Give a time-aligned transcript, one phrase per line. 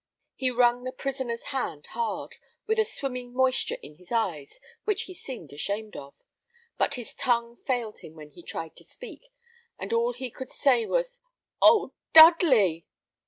[0.35, 5.13] He wrung the prisoner's hand hard, with a swimming moisture in his eyes which he
[5.13, 6.15] seemed ashamed of;
[6.79, 9.31] but his tongue failed him when he tried to speak,
[9.77, 11.19] and all he could say was,
[11.61, 12.87] "Oh, Dudley!"